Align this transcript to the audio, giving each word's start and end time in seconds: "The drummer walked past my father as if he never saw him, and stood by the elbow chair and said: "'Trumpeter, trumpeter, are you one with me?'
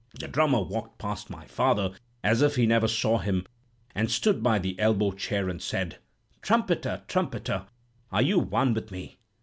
"The 0.19 0.27
drummer 0.27 0.63
walked 0.63 0.97
past 0.97 1.29
my 1.29 1.45
father 1.45 1.91
as 2.23 2.41
if 2.41 2.55
he 2.55 2.65
never 2.65 2.87
saw 2.87 3.19
him, 3.19 3.45
and 3.93 4.09
stood 4.09 4.41
by 4.41 4.57
the 4.57 4.75
elbow 4.79 5.11
chair 5.11 5.47
and 5.47 5.61
said: 5.61 5.99
"'Trumpeter, 6.41 7.03
trumpeter, 7.07 7.67
are 8.11 8.23
you 8.23 8.39
one 8.39 8.73
with 8.73 8.89
me?' 8.89 9.19